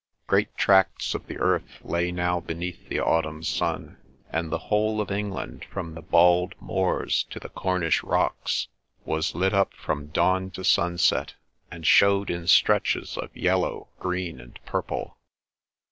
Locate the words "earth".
1.37-1.77